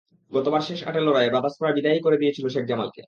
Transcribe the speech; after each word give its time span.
গতবার 0.31 0.61
শেষ 0.61 0.79
আটের 0.83 1.03
লড়াইয়ে 1.03 1.31
ব্রাদার্স 1.31 1.55
প্রায় 1.59 1.75
বিদায়ই 1.75 2.01
করে 2.01 2.17
দিয়েছিল 2.17 2.45
শেখ 2.47 2.65
জামালকে। 2.67 2.99